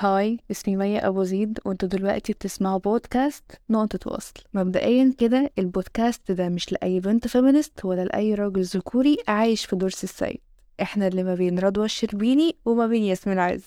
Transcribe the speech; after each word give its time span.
هاي 0.00 0.38
اسمي 0.50 0.76
مية 0.76 1.08
أبو 1.08 1.22
زيد 1.22 1.58
وانتوا 1.64 1.88
دلوقتي 1.88 2.32
بتسمعوا 2.32 2.78
بودكاست 2.78 3.44
نقطة 3.70 4.12
وصل. 4.12 4.34
مبدئيا 4.54 5.14
كده 5.18 5.50
البودكاست 5.58 6.32
ده 6.32 6.48
مش 6.48 6.72
لأي 6.72 7.00
بنت 7.00 7.28
feminist 7.28 7.84
ولا 7.84 8.04
لأي 8.04 8.34
راجل 8.34 8.62
ذكوري 8.62 9.16
عايش 9.28 9.64
في 9.64 9.76
دور 9.76 9.93
سي 9.93 10.04
السيد. 10.04 10.40
إحنا 10.82 11.06
اللي 11.06 11.22
ما 11.22 11.34
بين 11.34 11.58
رضوى 11.58 11.84
الشربيني 11.84 12.56
وما 12.64 12.86
بين 12.86 13.02
ياسمين 13.02 13.38
عز. 13.38 13.64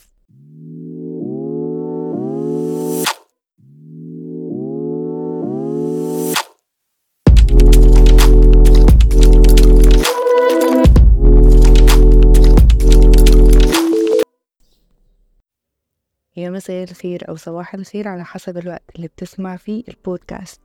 مساء 16.53 16.83
الخير 16.83 17.29
أو 17.29 17.35
صباح 17.35 17.73
الخير 17.73 18.07
على 18.07 18.25
حسب 18.25 18.57
الوقت 18.57 18.83
اللي 18.95 19.07
بتسمع 19.07 19.55
فيه 19.55 19.83
البودكاست. 19.87 20.61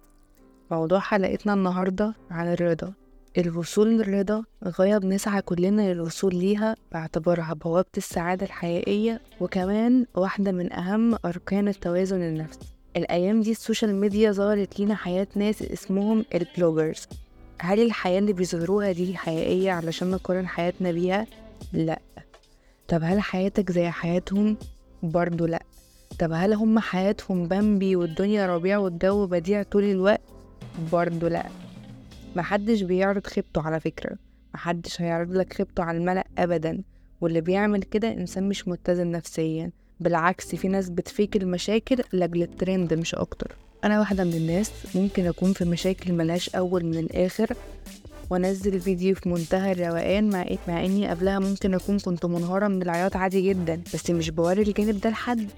موضوع 0.71 0.99
حلقتنا 0.99 1.55
النهاردة 1.55 2.15
عن 2.31 2.53
الرضا. 2.53 2.93
الوصول 3.39 3.99
للرضا 3.99 4.45
غاية 4.65 4.99
بنسعى 4.99 5.43
كلنا 5.43 5.93
للوصول 5.93 6.35
ليها 6.35 6.77
باعتبارها 6.93 7.55
بوابة 7.55 7.89
السعادة 7.97 8.47
الحقيقية 8.47 9.21
وكمان 9.41 10.07
واحدة 10.15 10.53
من 10.53 10.73
أهم 10.73 11.15
أركان 11.25 11.69
التوازن 11.69 12.23
النفسي. 12.23 12.59
الأيام 12.97 13.41
دي 13.41 13.51
ال 13.51 13.57
social 13.57 13.95
media 13.95 14.33
ظهرت 14.33 14.81
لينا 14.81 14.95
حياة 14.95 15.27
ناس 15.35 15.63
اسمهم 15.63 16.25
ال 16.35 16.42
bloggers. 16.42 17.07
هل 17.61 17.83
الحياة 17.83 18.19
اللي 18.19 18.33
بيظهروها 18.33 18.93
دي 18.93 19.17
حقيقية 19.17 19.73
علشان 19.73 20.11
نقارن 20.11 20.47
حياتنا 20.47 20.93
بيها؟ 20.93 21.27
لأ. 21.73 21.99
طب 22.89 23.01
هل 23.03 23.21
حياتك 23.21 23.73
زي 23.73 23.91
حياتهم؟ 23.91 24.57
برضو 25.03 25.47
لأ. 25.47 25.63
طب 26.19 26.33
هل 26.33 26.53
هم 26.53 26.79
حياتهم 26.79 27.49
بامبي 27.49 27.97
والدنيا 27.97 28.47
ربيع 28.47 28.79
والجو 28.79 29.27
بديع 29.27 29.63
طول 29.63 29.85
الوقت؟ 29.85 30.21
برضو 30.93 31.27
لأ. 31.29 31.47
محدش 32.37 32.83
بيعرض 32.83 33.27
خيبته 33.27 33.63
على 33.63 33.81
فكرة. 33.81 34.17
محدش 34.55 35.01
هيعرض 35.03 35.33
لك 35.33 35.53
خيبته 35.53 35.83
على 35.83 35.99
الملأ 35.99 36.25
أبدا. 36.39 36.83
واللي 37.21 37.41
بيعمل 37.41 37.83
كده 37.83 38.13
إنسان 38.13 38.49
مش 38.49 38.69
متزن 38.69 39.11
نفسيا. 39.11 39.71
بالعكس 40.01 40.55
في 40.55 40.69
ناس 40.69 40.89
بتفيك 40.89 41.37
المشاكل 41.37 41.97
لأجل 42.13 42.43
الترند 42.43 42.95
مش 42.95 43.15
أكتر. 43.15 43.57
أنا 43.85 43.99
واحدة 43.99 44.25
من 44.25 44.35
الناس 44.35 44.71
ممكن 44.95 45.27
أكون 45.27 45.53
في 45.53 45.65
مشاكل 45.65 46.13
ملهاش 46.13 46.49
أول 46.49 46.85
من 46.85 46.99
الآخر 46.99 47.53
وأنزل 48.31 48.81
فيديو 48.81 49.15
في 49.15 49.29
منتهى 49.29 49.73
الروقان 49.73 50.31
مع 50.31 50.43
إيه؟ 50.43 50.59
مع 50.69 50.85
إني 50.85 51.09
قبلها 51.09 51.39
ممكن 51.39 51.75
أكون 51.75 51.99
كنت 51.99 52.27
منهارة 52.27 52.69
من 52.69 52.83
العياط 52.83 53.17
عادي 53.17 53.49
جدا. 53.49 53.83
بس 53.95 54.11
مش 54.11 54.31
بوري 54.31 54.63
الجانب 54.63 55.01
ده 55.01 55.11
لحد. 55.11 55.49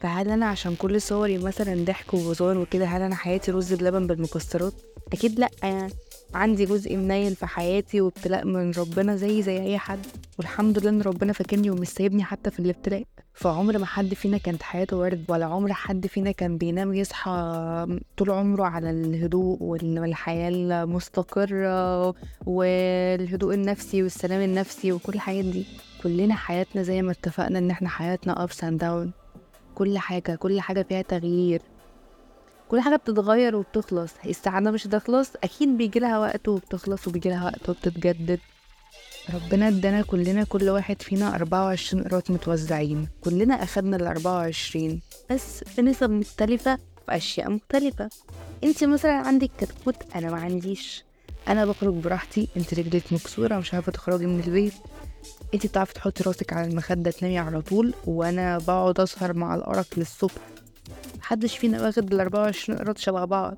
فهل 0.00 0.28
أنا 0.30 0.46
عشان 0.46 0.74
كل 0.74 1.00
صوري 1.02 1.38
مثلا 1.38 1.84
ضحك 1.84 2.14
وهزار 2.14 2.58
وكده 2.58 2.84
هل 2.86 3.02
أنا 3.02 3.14
حياتي 3.14 3.50
رز 3.50 3.74
بلبن 3.74 4.06
بالمكسرات؟ 4.06 4.72
أكيد 5.12 5.40
لأ 5.40 5.50
يعني 5.62 5.92
عندي 6.34 6.64
جزء 6.64 6.96
منيل 6.96 7.34
في 7.36 7.46
حياتي 7.46 8.00
وابتلاء 8.00 8.44
من 8.44 8.70
ربنا 8.70 9.16
زي 9.16 9.42
زي 9.42 9.62
أي 9.62 9.78
حد 9.78 10.06
والحمد 10.38 10.78
لله 10.78 10.90
إن 10.90 11.02
ربنا 11.02 11.32
فاكرني 11.32 11.70
ومش 11.70 11.88
سايبني 11.88 12.24
حتى 12.24 12.50
في 12.50 12.58
الابتلاء. 12.60 13.02
فعمر 13.34 13.78
ما 13.78 13.86
حد 13.86 14.14
فينا 14.14 14.38
كانت 14.38 14.62
حياته 14.62 14.96
ورد 14.96 15.24
ولا 15.28 15.46
عمر 15.46 15.72
حد 15.72 16.06
فينا 16.06 16.30
كان 16.32 16.58
بينام 16.58 16.94
يصحى 16.94 17.98
طول 18.16 18.30
عمره 18.30 18.64
على 18.64 18.90
الهدوء 18.90 19.62
والحياة 19.62 20.48
المستقرة 20.48 22.14
والهدوء 22.46 23.54
النفسي 23.54 24.02
والسلام 24.02 24.40
النفسي 24.40 24.92
وكل 24.92 25.12
الحاجات 25.14 25.44
دي. 25.44 25.66
كلنا 26.02 26.34
حياتنا 26.34 26.82
زي 26.82 27.02
ما 27.02 27.12
اتفقنا 27.12 27.58
إن 27.58 27.70
إحنا 27.70 27.88
حياتنا 27.88 28.46
ups 28.46 28.58
and 28.64 28.78
down. 28.82 29.17
كل 29.78 29.98
حاجة 29.98 30.34
كل 30.34 30.60
حاجة 30.60 30.82
فيها 30.82 31.02
تغيير. 31.02 31.62
كل 32.68 32.80
حاجة 32.80 32.96
بتتغير 32.96 33.56
وبتخلص. 33.56 34.12
السعادة 34.26 34.70
مش 34.70 34.86
هتخلص 34.86 35.30
أكيد 35.44 35.78
بيجي 35.78 36.00
لها 36.00 36.18
وقت 36.18 36.48
وبتخلص 36.48 37.08
وبيجي 37.08 37.28
لها 37.28 37.44
وقت 37.44 37.68
وبتتجدد. 37.68 38.40
ربنا 39.34 39.68
ادانا 39.68 40.02
كلنا 40.02 40.44
كل 40.44 40.68
واحد 40.68 41.02
فينا 41.02 41.34
أربعة 41.34 41.64
وعشرين 41.64 42.02
قيراط 42.02 42.30
متوزعين. 42.30 43.08
كلنا 43.24 43.54
أخدنا 43.54 43.96
الأربعة 43.96 44.34
وعشرين. 44.34 45.00
بس 45.30 45.64
بنسب 45.78 46.10
مختلفة 46.10 46.76
في 46.76 47.16
أشياء 47.16 47.50
مختلفة. 47.50 48.08
انت 48.64 48.84
مثلا 48.84 49.12
عندك 49.12 49.50
كتكوت 49.58 49.96
أنا 50.16 50.30
ما 50.30 50.40
عنديش. 50.40 51.04
أنا 51.48 51.66
بخرج 51.66 51.94
براحتي. 51.94 52.48
انت 52.56 52.74
رجلك 52.74 53.12
مكسورة 53.12 53.58
مش 53.58 53.74
عارفة 53.74 53.92
تخرجي 53.92 54.26
من 54.26 54.40
البيت. 54.40 54.74
انت 55.54 55.66
بتعرفي 55.66 55.94
تحطي 55.94 56.22
راسك 56.24 56.52
على 56.52 56.68
المخدة 56.68 57.10
تنامي 57.10 57.38
على 57.38 57.62
طول 57.62 57.94
وأنا 58.06 58.58
بقعد 58.58 59.00
أسهر 59.00 59.32
مع 59.32 59.54
الأرق 59.54 59.86
للصبح 59.96 60.42
محدش 61.18 61.58
فينا 61.58 61.82
واخد 61.82 62.12
الأربعة 62.12 62.40
وعشرين 62.40 62.78
قيراط 62.78 62.98
شبه 62.98 63.24
بعض. 63.24 63.56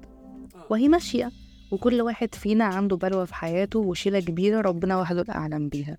وهي 0.71 0.89
ماشية 0.89 1.31
وكل 1.71 2.01
واحد 2.01 2.35
فينا 2.35 2.65
عنده 2.65 2.97
بلوى 2.97 3.27
في 3.27 3.35
حياته 3.35 3.79
وشيلة 3.79 4.21
كبيرة 4.21 4.61
ربنا 4.61 5.01
وحده 5.01 5.23
الأعلم 5.23 5.69
بيها. 5.69 5.99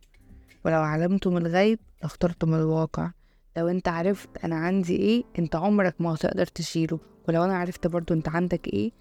ولو 0.66 0.82
علمتم 0.82 1.38
الغيب 1.38 1.80
لاخترتم 2.02 2.54
الواقع. 2.54 3.12
لو 3.58 3.68
انت 3.68 3.88
عرفت 3.88 4.30
أنا 4.44 4.56
عندي 4.56 4.96
إيه 4.96 5.24
انت 5.40 5.56
عمرك 5.56 5.96
ما 6.00 6.14
هتقدر 6.14 6.46
تشيله. 6.46 7.00
ولو 7.28 7.44
أنا 7.44 7.58
عرفت 7.58 7.88
برضو 7.88 8.14
انت 8.14 8.30
عندك 8.30 8.68
إيه 8.68 8.92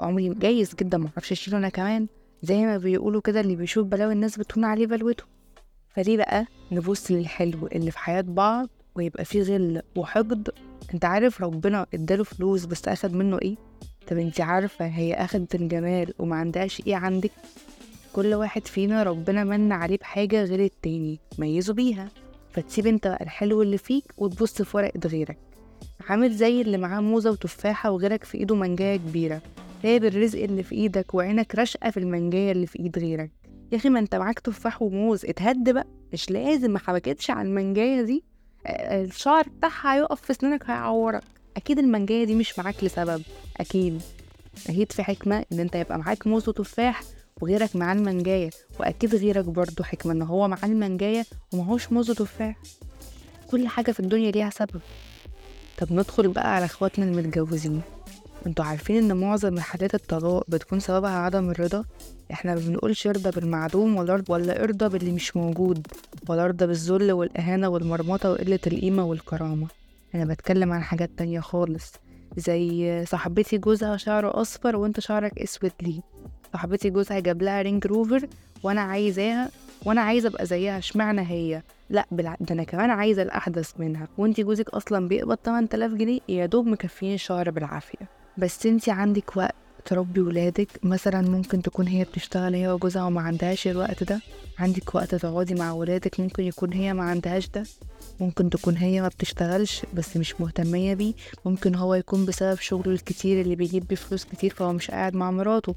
عمري 0.00 0.34
جايز 0.34 0.74
جدا 0.74 0.98
ما 0.98 1.08
أعرفش 1.08 1.32
أشيله 1.32 1.58
أنا 1.58 1.68
كمان. 1.68 2.06
زي 2.42 2.66
ما 2.66 2.76
بيقولوا 2.76 3.20
كده 3.20 3.40
اللي 3.40 3.56
بيشوف 3.56 3.86
بلاوي 3.86 4.12
الناس 4.12 4.38
بتهون 4.38 4.64
عليه 4.64 4.86
بلوته. 4.86 5.24
فليه 5.94 6.16
بقى 6.16 6.46
نبص 6.72 7.10
للحلو 7.10 7.66
اللي 7.66 7.90
في 7.90 7.98
حياة 7.98 8.20
بعض 8.20 8.68
ويبقى 8.94 9.24
فيه 9.24 9.42
غل 9.42 9.82
وحقد؟ 9.96 10.48
انت 10.94 11.04
عارف 11.04 11.40
ربنا 11.42 11.86
اداله 11.94 12.24
فلوس 12.24 12.64
بس 12.64 12.88
أخد 12.88 13.12
منه 13.14 13.38
إيه؟ 13.42 13.56
طب 14.08 14.18
انت 14.18 14.40
عارفة 14.40 14.86
هي 14.86 15.14
أخدت 15.14 15.54
الجمال 15.54 16.14
وما 16.18 16.36
عندهاش 16.36 16.82
إيه 16.86 16.96
عندك؟ 16.96 17.30
كل 18.12 18.34
واحد 18.34 18.66
فينا 18.66 19.02
ربنا 19.02 19.44
من 19.44 19.72
عليه 19.72 19.98
بحاجة 19.98 20.44
غير 20.44 20.64
التاني 20.64 21.18
ميزه 21.38 21.74
بيها. 21.74 22.08
فتسيب 22.52 22.86
انت 22.86 23.06
بقى 23.06 23.22
الحلو 23.24 23.62
اللي 23.62 23.78
فيك 23.78 24.04
وتبص 24.18 24.62
في 24.62 24.76
ورقة 24.76 25.00
غيرك. 25.08 25.38
عامل 26.08 26.32
زي 26.32 26.60
اللي 26.60 26.78
معاه 26.78 27.00
موزة 27.00 27.30
وتفاحة 27.30 27.90
وغيرك 27.90 28.24
في 28.24 28.38
إيده 28.38 28.54
منجاية 28.54 28.96
كبيرة. 28.96 29.42
سايب 29.82 30.04
الرزق 30.04 30.42
اللي 30.42 30.62
في 30.62 30.74
إيدك 30.74 31.14
وعينك 31.14 31.54
راشقة 31.54 31.90
في 31.90 31.96
المنجاية 31.96 32.52
اللي 32.52 32.66
في 32.66 32.78
إيد 32.78 32.98
غيرك. 32.98 33.30
يا 33.72 33.76
أخي 33.76 33.88
ما 33.88 33.98
أنت 33.98 34.14
معاك 34.14 34.38
تفاح 34.40 34.82
وموز 34.82 35.24
اتهد 35.24 35.70
بقى 35.70 35.86
مش 36.12 36.30
لازم 36.30 36.70
ما 36.70 36.78
حبكتش 36.78 37.30
على 37.30 37.48
المنجاية 37.48 38.02
دي. 38.02 38.24
الشعر 38.68 39.48
بتاعها 39.48 39.94
هيقف 39.94 40.20
في 40.20 40.34
سنانك 40.34 40.70
هيعورك. 40.70 41.22
أكيد 41.56 41.78
المنجاية 41.78 42.24
دي 42.24 42.34
مش 42.34 42.58
معاك 42.58 42.84
لسبب. 42.84 43.22
أكيد. 43.60 44.02
أكيد 44.68 44.92
في 44.92 45.02
حكمة 45.02 45.44
إن 45.52 45.60
أنت 45.60 45.74
يبقى 45.74 45.98
معاك 45.98 46.26
موز 46.26 46.48
وتفاح 46.48 47.02
وغيرك 47.40 47.76
معاه 47.76 47.94
المنجاية 47.94 48.50
وأكيد 48.80 49.14
غيرك 49.14 49.44
برضه 49.44 49.84
حكمة 49.84 50.12
إن 50.12 50.22
هو 50.22 50.48
معاه 50.48 50.64
المنجاية 50.64 51.24
ومعهوش 51.52 51.92
موز 51.92 52.10
وتفاح. 52.10 52.56
كل 53.50 53.68
حاجة 53.68 53.92
في 53.92 54.00
الدنيا 54.00 54.30
ليها 54.30 54.50
سبب. 54.50 54.80
طب 55.78 55.92
ندخل 55.92 56.28
بقى 56.28 56.54
على 56.56 56.64
إخواتنا 56.64 57.04
المتجوزين. 57.04 57.82
أنتوا 58.46 58.64
عارفين 58.64 58.96
ان 59.10 59.16
معظم 59.16 59.58
حالات 59.60 59.94
الطلاق 59.94 60.44
بتكون 60.48 60.80
سببها 60.80 61.10
عدم 61.10 61.50
الرضا؟ 61.50 61.84
إحنا 62.32 62.54
ما 62.54 62.60
بنقولش 62.60 63.06
ارضى 63.06 63.30
بالمعدوم 63.30 63.96
ولا 63.96 64.22
ولا 64.28 64.62
ارضى 64.64 64.88
باللي 64.88 65.12
مش 65.12 65.36
موجود 65.36 65.86
ولا 66.28 66.44
ارضى 66.44 66.66
بالذل 66.66 67.12
والإهانة 67.12 67.68
والمرمطة 67.68 68.30
وقلة 68.30 68.58
القيمة 68.66 69.04
والكرامة. 69.04 69.66
أنا 70.14 70.24
بتكلم 70.24 70.72
عن 70.72 70.82
حاجات 70.82 71.10
تانية 71.16 71.40
خالص 71.40 71.92
زي 72.36 73.04
صاحبتي 73.06 73.58
جوزها 73.58 73.96
شعره 73.96 74.40
أصفر 74.40 74.76
وأنت 74.76 75.00
شعرك 75.00 75.38
أسود 75.38 75.72
ليه؟ 75.82 76.00
صاحبتي 76.52 76.90
جوزها 76.90 77.20
جاب 77.20 77.42
لها 77.42 77.62
Range 77.62 77.86
Rover 77.86 78.28
وأنا 78.62 78.80
عايزاها 78.80 79.50
وأنا 79.84 80.00
عايزة 80.00 80.28
أبقى 80.28 80.46
زيها 80.46 80.78
اشمعنى 80.78 81.20
هي؟ 81.20 81.62
لا 81.90 82.06
بالع... 82.10 82.36
ده 82.40 82.54
أنا 82.54 82.64
كمان 82.64 82.90
عايزة 82.90 83.22
الأحدث 83.22 83.72
منها. 83.78 84.08
وانت 84.18 84.40
جوزك 84.40 84.68
أصلا 84.68 85.08
بيقبض 85.08 85.38
8000 85.44 85.92
جنيه 85.92 86.20
يا 86.28 86.46
دوب 86.46 86.66
مكفيين 86.66 87.14
الشهر 87.14 87.50
بالعافية. 87.50 88.21
بس 88.38 88.66
انت 88.66 88.88
عندك 88.88 89.36
وقت 89.36 89.54
تربي 89.84 90.20
ولادك؟ 90.20 90.68
مثلا 90.82 91.28
ممكن 91.28 91.62
تكون 91.62 91.86
هي 91.88 92.04
بتشتغل 92.04 92.54
هي 92.54 92.68
وجوزها 92.68 93.04
وما 93.04 93.20
عندهاش 93.20 93.66
الوقت 93.66 94.02
ده. 94.04 94.20
عندك 94.58 94.94
وقت 94.94 95.14
تقعدي 95.14 95.54
مع 95.54 95.72
ولادك؟ 95.72 96.20
ممكن 96.20 96.42
يكون 96.42 96.72
هي 96.72 96.92
ما 96.92 97.02
عندهاش 97.02 97.48
ده. 97.48 97.62
ممكن 98.20 98.50
تكون 98.50 98.76
هي 98.76 99.02
ما 99.02 99.08
بتشتغلش 99.08 99.82
بس 99.94 100.16
مش 100.16 100.40
مهتمية 100.40 100.94
بيه. 100.94 101.14
ممكن 101.44 101.74
هو 101.74 101.94
يكون 101.94 102.26
بسبب 102.26 102.58
شغله 102.58 102.92
الكتير 102.92 103.40
اللي 103.40 103.56
بيجيب 103.56 103.86
بيه 103.86 103.96
فلوس 103.96 104.24
كتير 104.24 104.54
فهو 104.54 104.72
مش 104.72 104.90
قاعد 104.90 105.14
مع 105.14 105.30
مراته. 105.30 105.74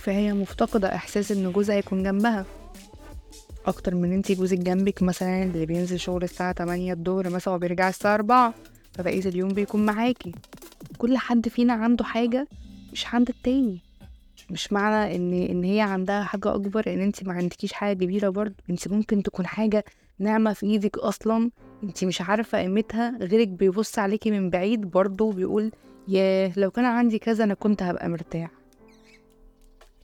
فهي 0.00 0.32
مفتقدة 0.32 0.94
إحساس 0.94 1.32
إن 1.32 1.52
جوزها 1.52 1.76
يكون 1.76 2.02
جنبها. 2.02 2.46
أكتر 3.66 3.94
من 3.94 4.12
انتي 4.12 4.34
جوزك 4.34 4.58
جنبك 4.58 5.02
مثلا 5.02 5.42
اللي 5.42 5.66
بينزل 5.66 6.00
شغل 6.00 6.24
الساعة 6.24 6.52
8 6.52 6.92
الظهر 6.92 7.30
مثلا 7.30 7.54
وبيرجع 7.54 7.88
الساعة 7.88 8.14
4 8.14 8.54
فبقية 8.92 9.24
اليوم 9.28 9.48
بيكون 9.48 9.86
معاكي. 9.86 10.32
كل 11.00 11.16
حد 11.18 11.48
فينا 11.48 11.72
عنده 11.72 12.04
حاجة 12.04 12.48
مش 12.92 13.06
عند 13.14 13.28
التاني. 13.28 13.80
مش 14.50 14.72
معنى 14.72 15.16
إن 15.16 15.32
إن 15.32 15.64
هي 15.64 15.80
عندها 15.80 16.22
حاجة 16.24 16.54
أكبر 16.54 16.84
إن 16.86 17.00
انت 17.00 17.24
ما 17.24 17.32
عندكيش 17.32 17.72
حاجة 17.72 17.92
كبيرة 17.96 18.28
برضه. 18.28 18.54
انت 18.70 18.88
ممكن 18.88 19.22
تكون 19.22 19.46
حاجة 19.46 19.84
نعمة 20.18 20.52
في 20.52 20.66
إيدك 20.66 20.98
أصلا 20.98 21.50
انت 21.82 22.04
مش 22.04 22.20
عارفة 22.20 22.58
قيمتها 22.58 23.18
غيرك 23.20 23.48
بيبص 23.48 23.98
عليكي 23.98 24.30
من 24.30 24.50
بعيد 24.50 24.80
برضه 24.80 25.32
بيقول 25.32 25.72
ياه 26.08 26.52
لو 26.56 26.70
كان 26.70 26.84
عندي 26.84 27.18
كذا 27.18 27.44
أنا 27.44 27.54
كنت 27.54 27.82
هبقى 27.82 28.08
مرتاح. 28.08 28.50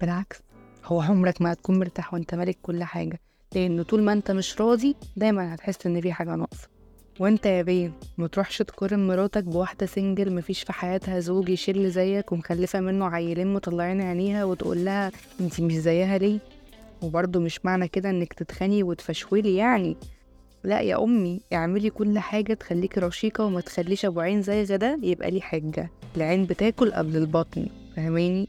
بالعكس 0.00 0.42
هو 0.84 1.00
عمرك 1.00 1.42
ما 1.42 1.52
هتكون 1.52 1.78
مرتاح 1.78 2.14
وأنت 2.14 2.34
مالك 2.34 2.58
كل 2.62 2.84
حاجة. 2.84 3.20
لأن 3.54 3.82
طول 3.82 4.02
ما 4.02 4.12
أنت 4.12 4.30
مش 4.30 4.60
راضي 4.60 4.96
دايما 5.16 5.54
هتحس 5.54 5.86
إن 5.86 6.00
في 6.00 6.12
حاجة 6.12 6.34
ناقصة. 6.34 6.68
وانت 7.18 7.46
يا 7.46 7.62
بيه 7.62 7.92
متروحش 8.18 8.58
تقارن 8.58 9.06
مراتك 9.06 9.44
بواحدة 9.44 9.86
سنجل 9.86 10.34
مفيش 10.34 10.62
في 10.62 10.72
حياتها 10.72 11.20
زوج 11.20 11.48
يشيل 11.48 11.90
زيك 11.90 12.32
ومخلفة 12.32 12.80
منه 12.80 13.06
عيلين 13.06 13.54
مطلعين 13.54 14.00
عينيها 14.00 14.44
وتقول 14.44 14.84
لها 14.84 15.12
انت 15.40 15.60
مش 15.60 15.72
زيها 15.72 16.18
ليه؟ 16.18 16.38
وبرضه 17.02 17.40
مش 17.40 17.64
معنى 17.64 17.88
كده 17.88 18.10
انك 18.10 18.32
تتخني 18.32 18.82
وتفشولي 18.82 19.56
يعني. 19.56 19.96
لا 20.64 20.80
يا 20.80 21.04
أمي 21.04 21.40
اعملي 21.52 21.90
كل 21.90 22.18
حاجة 22.18 22.54
تخليكي 22.54 23.00
رشيقة 23.00 23.44
وما 23.44 23.60
تخليش 23.60 24.04
أبو 24.04 24.20
عين 24.20 24.42
زي 24.42 24.62
غدا 24.64 24.98
يبقى 25.02 25.30
ليه 25.30 25.40
حجة. 25.40 25.90
العين 26.16 26.44
بتاكل 26.46 26.92
قبل 26.92 27.16
البطن 27.16 27.66
فاهماني؟ 27.96 28.48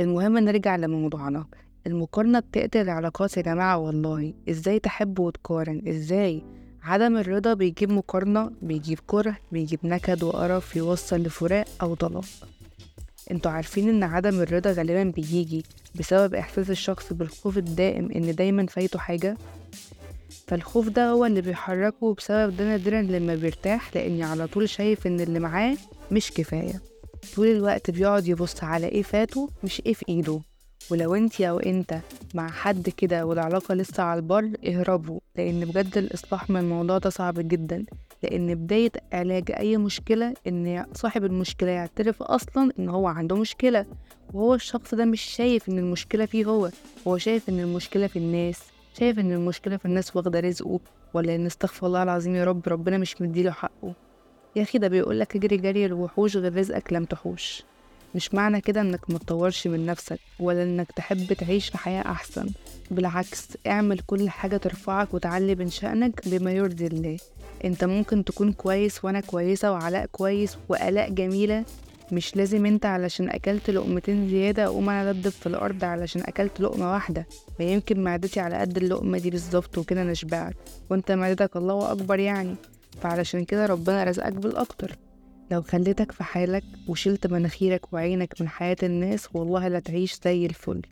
المهم 0.00 0.38
نرجع 0.38 0.76
لموضوعنا. 0.76 1.46
المقارنة 1.86 2.40
بتقتل 2.40 2.80
العلاقات 2.80 3.36
يا 3.36 3.42
جماعة 3.42 3.78
والله. 3.78 4.34
إزاي 4.50 4.78
تحب 4.78 5.18
وتقارن؟ 5.18 5.82
إزاي؟ 5.88 6.42
عدم 6.82 7.16
الرضا 7.16 7.54
بيجيب 7.54 7.90
مقارنة 7.92 8.50
بيجيب 8.62 8.98
كره 9.06 9.36
بيجيب 9.52 9.78
نكد 9.84 10.22
وقرف 10.22 10.76
يوصل 10.76 11.16
لفراق 11.22 11.64
أو 11.82 11.94
طلاق 11.94 12.24
أنتوا 13.30 13.50
عارفين 13.50 13.88
إن 13.88 14.02
عدم 14.02 14.40
الرضا 14.40 14.72
غالبا 14.72 15.02
بيجي 15.16 15.64
بسبب 15.94 16.34
إحساس 16.34 16.70
الشخص 16.70 17.12
بالخوف 17.12 17.58
الدائم 17.58 18.10
إن 18.12 18.34
دايما 18.34 18.66
فايته 18.66 18.98
حاجة. 18.98 19.36
فالخوف 20.46 20.88
ده 20.88 21.10
هو 21.10 21.24
اللي 21.24 21.40
بيحركه 21.40 22.14
بسبب 22.14 22.56
ده 22.56 22.64
نادرا 22.64 23.02
لما 23.02 23.34
بيرتاح 23.34 23.96
لأني 23.96 24.22
على 24.22 24.46
طول 24.46 24.68
شايف 24.68 25.06
إن 25.06 25.20
اللي 25.20 25.38
معاه 25.38 25.76
مش 26.10 26.30
كفاية. 26.32 26.82
طول 27.36 27.46
الوقت 27.46 27.90
بيقعد 27.90 28.26
يبص 28.26 28.64
على 28.64 28.86
إيه 28.86 29.02
فاته 29.02 29.48
مش 29.64 29.82
إيه 29.86 29.94
في 29.94 30.04
إيده. 30.08 30.40
ولو 30.90 31.14
انت 31.14 31.40
أو 31.40 31.58
انت 31.58 31.98
مع 32.34 32.48
حد 32.50 32.88
كده 32.88 33.26
والعلاقة 33.26 33.74
لسه 33.74 34.02
على 34.02 34.18
البر 34.20 34.50
اهربوا 34.68 35.20
لأن 35.36 35.64
بجد 35.64 35.98
الاصلاح 35.98 36.50
من 36.50 36.60
الموضوع 36.60 36.98
ده 36.98 37.10
صعب 37.10 37.34
جدا. 37.48 37.84
لأن 38.22 38.54
بداية 38.54 38.92
علاج 39.12 39.50
اي 39.58 39.76
مشكلة 39.76 40.34
ان 40.46 40.84
صاحب 40.94 41.24
المشكلة 41.24 41.70
يعترف 41.70 42.22
أصلا 42.22 42.72
ان 42.78 42.88
هو 42.88 43.06
عنده 43.06 43.36
مشكلة 43.36 43.86
وهو 44.34 44.54
الشخص 44.54 44.94
ده 44.94 45.04
مش 45.04 45.20
شايف 45.20 45.68
ان 45.68 45.78
المشكلة 45.78 46.26
فيه 46.26 46.44
هو. 46.44 46.70
هو 47.08 47.18
شايف 47.18 47.48
ان 47.48 47.60
المشكلة 47.60 48.06
في 48.06 48.18
الناس 48.18 48.60
شايف 48.98 49.18
ان 49.18 49.32
المشكلة 49.32 49.76
في 49.76 49.84
الناس 49.84 50.16
واخدة 50.16 50.40
رزقه. 50.40 50.80
ولا 51.14 51.34
ان 51.34 51.46
استغفر 51.46 51.86
الله 51.86 52.02
العظيم 52.02 52.34
يا 52.34 52.44
رب 52.44 52.68
ربنا 52.68 52.98
مش 52.98 53.22
مديله 53.22 53.50
حقه. 53.50 53.94
يا 54.56 54.62
أخي 54.62 54.78
ده 54.78 54.88
بيقولك 54.88 55.36
اجري 55.36 55.56
جري 55.56 55.86
الوحوش 55.86 56.36
غير 56.36 56.56
رزقك 56.58 56.92
لم 56.92 57.04
تحوش. 57.04 57.62
مش 58.14 58.34
معنى 58.34 58.60
كده 58.60 58.80
إنك 58.80 59.10
متطورش 59.10 59.66
من 59.66 59.86
نفسك 59.86 60.18
ولا 60.40 60.62
إنك 60.62 60.92
تحب 60.92 61.32
تعيش 61.32 61.68
في 61.68 61.78
حياة 61.78 62.02
أحسن. 62.02 62.48
بالعكس 62.90 63.48
اعمل 63.66 63.98
كل 63.98 64.30
حاجة 64.30 64.56
ترفعك 64.56 65.14
وتعلي 65.14 65.54
من 65.54 65.70
شأنك 65.70 66.28
بما 66.28 66.52
يرضي 66.52 66.86
الله. 66.86 67.16
أنت 67.64 67.84
ممكن 67.84 68.24
تكون 68.24 68.52
كويس 68.52 69.04
وأنا 69.04 69.20
كويسة 69.20 69.72
وعلاء 69.72 70.06
كويس 70.06 70.56
وآلاء 70.68 71.10
جميلة. 71.10 71.64
مش 72.12 72.36
لازم 72.36 72.66
أنت 72.66 72.86
علشان 72.86 73.28
أكلت 73.30 73.70
لقمتين 73.70 74.28
زيادة 74.28 74.64
أقوم 74.64 74.90
أنا 74.90 75.10
ادبدب 75.10 75.30
في 75.30 75.46
الأرض 75.46 75.84
علشان 75.84 76.22
أكلت 76.22 76.60
لقمة 76.60 76.92
واحدة. 76.92 77.26
ما 77.60 77.64
يمكن 77.64 78.04
معدتي 78.04 78.40
على 78.40 78.56
قد 78.56 78.76
اللقمة 78.76 79.18
دي 79.18 79.30
بالظبط 79.30 79.78
وكده 79.78 80.02
أنا 80.02 80.14
شبعت. 80.14 80.54
وأنت 80.90 81.12
معدتك 81.12 81.56
الله 81.56 81.92
أكبر 81.92 82.18
يعني. 82.18 82.54
فعلشان 83.02 83.44
كده 83.44 83.66
ربنا 83.66 84.04
رزقك 84.04 84.32
بالأكتر. 84.32 84.96
لو 85.52 85.62
خليتك 85.62 86.12
في 86.12 86.24
حالك 86.24 86.64
وشلت 86.88 87.26
مناخيرك 87.26 87.92
وعينك 87.92 88.40
من 88.40 88.48
حياة 88.48 88.76
الناس 88.82 89.28
والله 89.34 89.68
لا 89.68 89.78
تعيش 89.78 90.20
زي 90.24 90.46
الفل. 90.46 90.82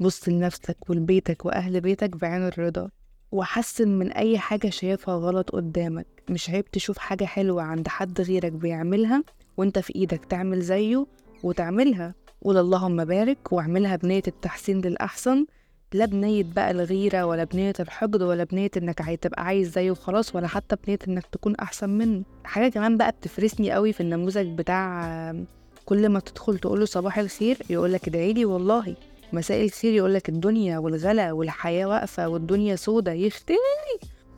بص 0.00 0.28
لنفسك 0.28 0.90
ولبيتك 0.90 1.44
وأهل 1.44 1.80
بيتك 1.80 2.16
بعين 2.16 2.46
الرضا 2.46 2.90
وحسن 3.32 3.88
من 3.88 4.12
أي 4.12 4.38
حاجة 4.38 4.70
شايفها 4.70 5.14
غلط 5.14 5.50
قدامك. 5.50 6.06
مش 6.30 6.50
عيب 6.50 6.70
تشوف 6.70 6.98
حاجة 6.98 7.24
حلوة 7.24 7.62
عند 7.62 7.88
حد 7.88 8.20
غيرك 8.20 8.52
بيعملها 8.52 9.24
وأنت 9.56 9.78
في 9.78 9.94
إيدك 9.94 10.24
تعمل 10.24 10.60
زيه 10.60 11.06
وتعملها. 11.42 12.14
قول 12.42 12.56
اللهم 12.56 13.04
بارك 13.04 13.52
وأعملها 13.52 13.96
بنية 13.96 14.22
التحسين 14.26 14.80
للأحسن 14.80 15.46
لا 15.94 16.06
بنية 16.06 16.44
بقى 16.56 16.70
الغيرة 16.70 17.24
ولا 17.24 17.44
بنية 17.44 17.72
الحقد 17.80 18.22
ولا 18.22 18.44
بنية 18.44 18.70
إنك 18.76 19.00
عايز 19.00 19.18
تبقى 19.18 19.44
عايز 19.44 19.72
زيه 19.72 19.90
وخلاص 19.90 20.34
ولا 20.36 20.46
حتى 20.46 20.76
بنية 20.86 20.98
إنك 21.08 21.26
تكون 21.26 21.54
أحسن 21.56 21.90
منه. 21.90 22.22
حاجة 22.44 22.70
كمان 22.72 22.96
بقى 22.96 23.10
بتفرسني 23.12 23.72
قوي 23.72 23.92
في 23.92 24.00
النموذج 24.00 24.46
بتاع 24.58 25.34
كل 25.86 26.08
ما 26.08 26.20
تدخل 26.20 26.58
تقوله 26.58 26.84
صباح 26.84 27.18
الخير 27.18 27.58
يقولك 27.70 28.08
ادعيلي 28.08 28.44
والله. 28.44 28.96
مساء 29.32 29.64
الخير 29.64 29.92
يقولك 29.94 30.28
الدنيا 30.28 30.78
والغلا 30.78 31.32
والحياة 31.32 31.86
واقفة 31.86 32.28
والدنيا 32.28 32.76
سودة. 32.76 33.12
يختي 33.12 33.56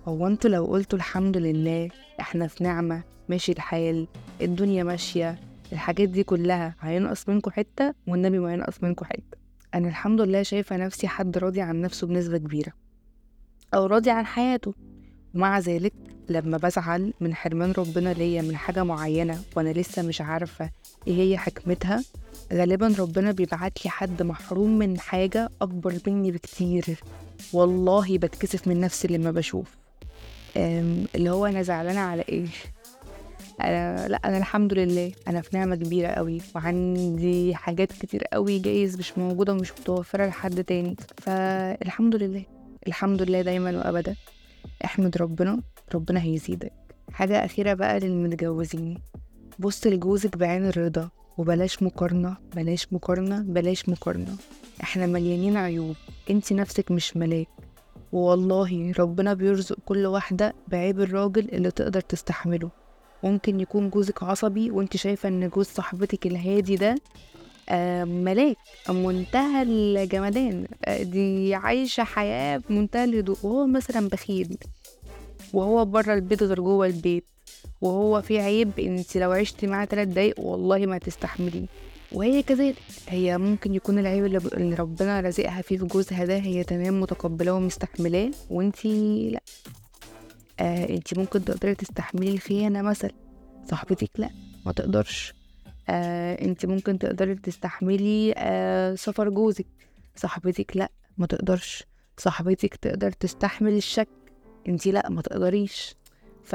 هو 0.08 0.26
أنتوا 0.26 0.50
لو 0.50 0.64
قلتوا 0.66 0.98
الحمد 0.98 1.36
لله 1.36 1.88
إحنا 2.20 2.46
في 2.46 2.64
نعمة 2.64 3.02
ماشي 3.28 3.52
الحال 3.52 4.06
الدنيا 4.40 4.84
ماشية 4.84 5.38
الحاجات 5.72 6.08
دي 6.08 6.24
كلها 6.24 6.74
هينقص 6.80 7.28
منكم 7.28 7.50
حتة 7.50 7.94
والنبي 8.08 8.38
ما 8.38 8.52
ينقص 8.52 8.82
منكم 8.82 9.04
حتة. 9.04 9.41
أنا 9.74 9.88
الحمد 9.88 10.20
لله 10.20 10.42
شايفة 10.42 10.76
نفسي 10.76 11.08
حد 11.08 11.38
راضي 11.38 11.60
عن 11.60 11.80
نفسه 11.80 12.06
بنسبة 12.06 12.38
كبيرة 12.38 12.72
أو 13.74 13.86
راضي 13.86 14.10
عن 14.10 14.26
حياته. 14.26 14.74
ومع 15.34 15.58
ذلك 15.58 15.92
لما 16.28 16.56
بزعل 16.56 17.12
من 17.20 17.34
حرمان 17.34 17.72
ربنا 17.72 18.12
ليا 18.12 18.42
من 18.42 18.56
حاجة 18.56 18.84
معينة 18.84 19.42
وأنا 19.56 19.68
لسه 19.72 20.02
مش 20.02 20.20
عارفة 20.20 20.70
إيه 21.06 21.16
هي 21.16 21.38
حكمتها 21.38 22.04
غالبا 22.52 22.94
ربنا 22.98 23.32
بيبعت 23.32 23.84
لي 23.84 23.90
حد 23.90 24.22
محروم 24.22 24.78
من 24.78 24.98
حاجة 25.00 25.48
أكبر 25.62 25.98
مني 26.06 26.30
بكتير. 26.30 26.84
والله 27.52 28.18
بتكسف 28.18 28.68
من 28.68 28.80
نفسي 28.80 29.08
لما 29.08 29.30
بشوف. 29.30 29.76
اللي 30.56 31.30
هو 31.30 31.46
أنا 31.46 31.62
زعلانة 31.62 32.00
على 32.00 32.22
إيه؟ 32.28 32.46
أنا 33.60 34.08
لا 34.08 34.16
أنا 34.24 34.38
الحمد 34.38 34.74
لله. 34.74 35.12
أنا 35.28 35.40
في 35.40 35.56
نعمة 35.56 35.76
كبيرة 35.76 36.08
قوي 36.08 36.40
وعندي 36.54 37.54
حاجات 37.54 37.92
كتير 37.92 38.24
قوي 38.24 38.58
جايز 38.58 38.98
مش 38.98 39.18
موجودة 39.18 39.52
ومش 39.52 39.72
متوفرة 39.72 40.26
لحد 40.26 40.64
تاني. 40.64 40.96
فالحمد 41.18 42.16
لله 42.16 42.44
الحمد 42.86 43.22
لله 43.22 43.42
دايما 43.42 43.78
وأبدا. 43.78 44.16
احمد 44.84 45.16
ربنا 45.16 45.60
ربنا 45.94 46.22
هيزيدك. 46.22 46.72
حاجة 47.12 47.44
أخيرة 47.44 47.74
بقى 47.74 47.98
للمتجوزين. 48.00 48.98
بص 49.58 49.86
لجوزك 49.86 50.36
بعين 50.36 50.66
الرضا 50.66 51.08
وبلاش 51.38 51.82
مقارنة 51.82 52.36
بلاش 52.56 52.92
مقارنة 52.92 53.40
بلاش 53.42 53.88
مقارنة. 53.88 54.36
إحنا 54.82 55.06
مليانين 55.06 55.56
عيوب. 55.56 55.96
انت 56.30 56.52
نفسك 56.52 56.90
مش 56.90 57.16
ملاك. 57.16 57.48
والله 58.12 58.92
ربنا 58.98 59.34
بيرزق 59.34 59.76
كل 59.84 60.06
واحدة 60.06 60.54
بعيب 60.68 61.00
الراجل 61.00 61.48
اللي 61.48 61.70
تقدر 61.70 62.00
تستحمله. 62.00 62.70
ممكن 63.22 63.60
يكون 63.60 63.90
جوزك 63.90 64.22
عصبي 64.22 64.70
وانت 64.70 64.96
شايفة 64.96 65.28
ان 65.28 65.48
جوز 65.48 65.66
صاحبتك 65.66 66.26
الهادي 66.26 66.76
ده 66.76 66.94
آه 67.68 68.04
ملاك 68.04 68.56
منتهى 68.88 69.62
الجمدان. 69.62 70.66
آه 70.84 71.02
دي 71.02 71.54
عايشة 71.54 72.04
حياة 72.04 72.62
بمنتهى 72.70 73.04
الهدوء. 73.04 73.36
وهو 73.42 73.66
مثلا 73.66 74.08
بخيل 74.08 74.56
وهو 75.52 75.84
بره 75.84 76.14
البيت 76.14 76.42
غير 76.42 76.60
جوه 76.60 76.86
البيت 76.86 77.24
وهو 77.80 78.22
في 78.22 78.38
عيب 78.40 78.70
انت 78.78 79.16
لو 79.16 79.32
عشتي 79.32 79.66
معاه 79.66 79.84
تلات 79.84 80.08
دقايق 80.08 80.40
والله 80.40 80.86
ما 80.86 80.98
تستحمليه 80.98 81.66
وهي 82.12 82.42
كذلك. 82.42 82.76
هي 83.08 83.38
ممكن 83.38 83.74
يكون 83.74 83.98
العيب 83.98 84.24
اللي 84.26 84.74
ربنا 84.74 85.20
رزقها 85.20 85.62
فيه 85.62 85.78
في 85.78 85.84
جوزها 85.84 86.24
ده 86.24 86.36
هي 86.36 86.64
تمام 86.64 87.00
متقبلاه 87.00 87.52
ومستحملاه 87.52 88.30
وانتي 88.50 89.30
لا. 89.30 89.40
آه 90.60 90.88
انت 90.88 91.18
ممكن 91.18 91.44
تقدري 91.44 91.74
تستحملي 91.74 92.32
الخيانة 92.32 92.82
مثلا. 92.82 93.12
صاحبتك 93.70 94.10
لا 94.18 94.30
ما 94.66 94.72
تقدرش. 94.72 95.34
آه 95.88 96.44
انت 96.44 96.66
ممكن 96.66 96.98
تقدري 96.98 97.34
تستحملي 97.34 98.34
آه 98.36 98.94
سفر 98.94 99.28
جوزك. 99.28 99.66
صاحبتك 100.16 100.76
لا 100.76 100.90
ما 101.18 101.26
تقدرش. 101.26 101.84
صاحبتك 102.18 102.76
تقدر 102.76 103.10
تستحمل 103.10 103.72
الشك 103.72 104.08
انت 104.68 104.86
لا 104.86 105.08
ما 105.10 105.22
تقدريش. 105.22 105.94
ف 106.44 106.54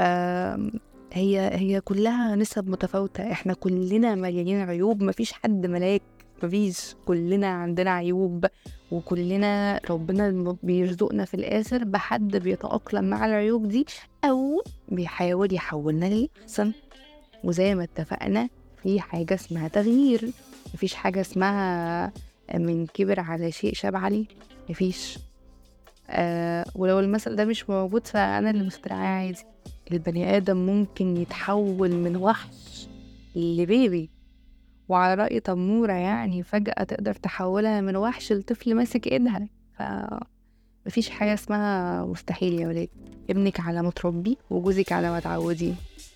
هي 1.14 1.50
هي 1.54 1.82
كلها 1.82 2.36
نسب 2.36 2.70
متفاوتة. 2.70 3.32
إحنا 3.32 3.54
كلنا 3.54 4.16
مليانين 4.16 4.62
عيوب 4.62 5.04
مفيش 5.04 5.34
حد 5.34 5.66
ملاك. 5.66 6.02
مفيش 6.44 6.96
كلنا 7.06 7.48
عندنا 7.48 7.92
عيوب 7.92 8.46
وكلنا 8.92 9.80
ربنا 9.90 10.56
بيرزقنا 10.64 11.26
في 11.26 11.34
الآخر 11.34 11.84
بحد 11.84 12.36
بيتأقلم 12.38 13.04
مع 13.10 13.26
العيوب 13.26 13.68
دي 13.68 13.86
أو 14.26 14.62
بيحاول 14.90 15.54
يحولنا 15.54 16.06
للأحسن 16.06 16.72
وزي 17.44 17.76
ما 17.76 17.84
اتفقنا 17.84 18.50
في 18.84 19.00
حاجة 19.00 19.34
اسمها 19.34 19.68
تغيير 19.68 20.32
مفيش 20.74 20.94
حاجة 20.94 21.22
اسمها 21.22 22.12
من 22.56 22.86
كبر 22.86 23.20
على 23.20 23.52
شيء 23.52 23.74
شاب 23.74 23.96
عليه 23.96 24.26
مفيش. 24.70 25.20
آه 26.10 26.66
ولو 26.76 27.00
المثل 27.00 27.36
ده 27.36 27.46
مش 27.46 27.70
موجود 27.70 28.08
فأنا 28.08 28.50
اللي 28.50 28.64
مخترعاه 28.64 29.08
عادي. 29.08 29.44
البني 29.92 30.38
آدم 30.38 30.58
ممكن 30.58 31.18
يتحول 31.18 31.92
من 31.92 32.16
وحش 32.16 32.88
لبيبي. 33.36 34.10
وعلى 34.90 35.24
رأي 35.24 35.40
تمورة 35.40 35.94
يعني 35.94 36.44
فجأة 36.44 36.84
تقدر 36.84 37.14
تحولها 37.14 37.82
من 37.82 37.96
وحش 37.96 38.32
لطفل 38.34 38.76
ماسك 38.76 39.08
إيدها. 39.08 39.48
ف 39.78 39.82
مفيش 40.86 41.10
حاجة 41.10 41.34
اسمها 41.34 42.06
مستحيل 42.06 42.60
يا 42.60 42.68
ولاد. 42.68 42.90
ابنك 43.30 43.60
على 43.60 43.82
ما 43.82 43.92
تربي 43.92 44.38
وجوزك 44.50 44.92
على 44.92 45.10
ما 45.10 45.20
تعوديه 45.20 45.74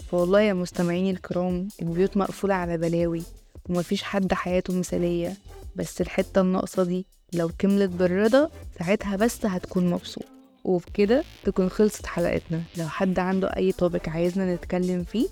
فوالله 0.09 0.41
يا 0.41 0.53
مستمعيني 0.53 1.11
الكرام 1.11 1.67
البيوت 1.81 2.17
مقفولة 2.17 2.53
على 2.53 2.77
بلاوي 2.77 3.23
ومفيش 3.69 4.03
حد 4.03 4.33
حياته 4.33 4.79
مثالية. 4.79 5.33
بس 5.75 6.01
الحتة 6.01 6.41
الناقصة 6.41 6.83
دي 6.83 7.05
لو 7.33 7.49
كملت 7.59 7.89
بالرضا 7.89 8.49
ساعتها 8.79 9.15
بس 9.15 9.45
هتكون 9.45 9.89
مبسوط. 9.89 10.25
وبكده 10.63 11.23
تكون 11.43 11.69
خلصت 11.69 12.05
حلقتنا. 12.05 12.61
لو 12.77 12.87
حد 12.87 13.19
عنده 13.19 13.47
أي 13.47 13.71
توبك 13.71 14.09
عايزنا 14.09 14.55
نتكلم 14.55 15.03
فيه 15.03 15.27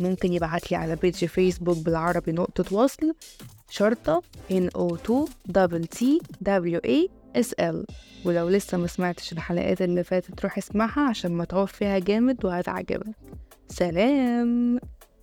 ممكن 0.00 0.32
يبعتلي 0.32 0.76
على 0.76 0.96
بيج 0.96 1.24
فيسبوك 1.24 1.78
بالعربي 1.78 2.32
نقطة 2.32 2.76
وصل 2.76 3.14
شرطة 3.70 4.22
NO2 4.50 5.10
double 5.58 5.84
T 5.98 6.04
W 6.44 6.78
A 6.86 7.08
S 7.38 7.48
L. 7.60 7.84
ولو 8.24 8.48
لسه 8.48 8.78
ما 8.78 8.86
سمعتش 8.86 9.32
الحلقات 9.32 9.82
اللي 9.82 10.04
فاتت 10.04 10.42
روح 10.42 10.58
اسمعها 10.58 11.08
عشان 11.08 11.36
متعوب 11.36 11.68
فيها 11.68 11.98
جامد 11.98 12.44
وهتعجبك. 12.44 13.16
سلام! 13.68 14.80